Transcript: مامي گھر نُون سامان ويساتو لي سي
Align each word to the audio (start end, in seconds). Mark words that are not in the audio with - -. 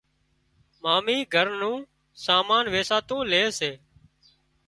مامي 0.83 1.17
گھر 1.33 1.47
نُون 1.59 1.79
سامان 2.25 2.65
ويساتو 2.73 3.17
لي 3.31 3.43
سي 3.57 3.71